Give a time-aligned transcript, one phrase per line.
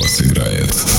[0.00, 0.95] вас играет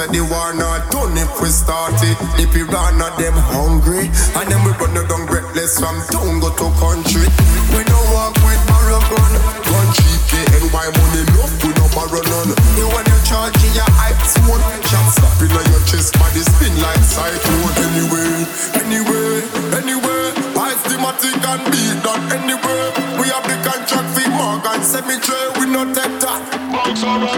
[0.00, 2.16] say the war not done if we start it.
[2.40, 6.68] If run at them hungry, and then we run down breathless from town go to
[6.80, 7.28] country.
[7.76, 12.52] We no walk with barrel gun, cheap, get NY money enough, we no borrow none.
[12.80, 16.74] You want you charge in your hype zone, shot slap in your chest, body spin
[16.80, 17.74] like cyclone.
[17.84, 18.48] Anyway,
[18.80, 19.44] anyway,
[19.76, 20.22] anyway,
[20.56, 22.82] Ice-Matic and beat that anyway.
[23.20, 26.40] We have the contract for Morgan Cemetery, we no take that.
[26.70, 27.28] Anyway,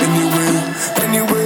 [0.00, 0.52] anyway,
[1.04, 1.43] anyway,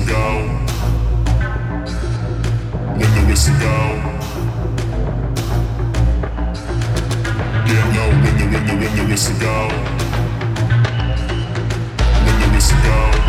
[0.00, 0.46] whistle go.
[2.96, 3.76] When the whistle go.
[7.66, 9.68] Get low when the when the when the whistle go.
[12.24, 13.19] When the whistle go.